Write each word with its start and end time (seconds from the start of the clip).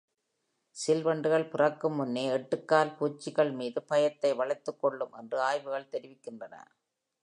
சிள் 0.75 1.01
வண்டுகள் 1.01 1.45
பிறக்கும் 1.45 1.95
முன்னே 1.95 2.23
எட்டுக்கால் 2.29 2.95
பூச்சிகள் 2.97 3.51
மீது 3.51 3.81
பயத்தை 3.83 4.33
வளர்த்துக் 4.33 4.81
கொள்ளும் 4.81 5.13
என்று 5.13 5.39
ஆய்வுகள் 5.41 5.91
தெரிவிக்கின்றன. 5.91 6.55